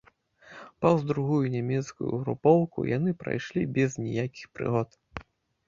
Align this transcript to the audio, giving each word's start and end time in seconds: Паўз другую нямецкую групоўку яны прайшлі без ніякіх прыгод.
Паўз 0.85 1.03
другую 1.11 1.41
нямецкую 1.57 2.09
групоўку 2.23 2.87
яны 2.97 3.15
прайшлі 3.21 3.69
без 3.79 4.01
ніякіх 4.07 4.51
прыгод. 4.59 5.01